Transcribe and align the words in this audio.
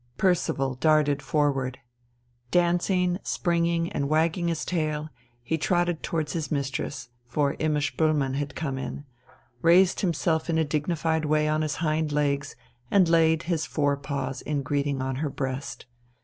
Percival 0.17 0.73
darted 0.73 1.21
forward. 1.21 1.77
Dancing, 2.49 3.19
springing, 3.21 3.91
and 3.91 4.09
wagging 4.09 4.47
his 4.47 4.65
tail 4.65 5.09
he 5.43 5.59
trotted 5.59 6.01
towards 6.01 6.33
his 6.33 6.49
mistress 6.49 7.09
for 7.27 7.55
Imma 7.59 7.81
Spoelmann 7.81 8.33
had 8.33 8.55
come 8.55 8.79
in 8.79 9.05
raised 9.61 9.99
himself 9.99 10.49
in 10.49 10.57
a 10.57 10.65
dignified 10.65 11.25
way 11.25 11.47
on 11.47 11.61
his 11.61 11.75
hind 11.85 12.11
legs 12.11 12.55
and 12.89 13.07
laid 13.09 13.43
his 13.43 13.67
fore 13.67 13.95
paws 13.95 14.41
in 14.41 14.63
greeting 14.63 15.03
on 15.03 15.17
her 15.17 15.29
breast. 15.29 15.85